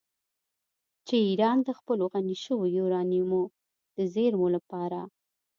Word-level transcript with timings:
چې 1.07 1.15
ایران 1.27 1.57
د 1.63 1.69
خپلو 1.79 2.03
غني 2.13 2.35
شویو 2.43 2.73
یورانیمو 2.77 3.41
د 3.95 3.97
زیرمو 4.13 4.47
لپاره 4.55 4.99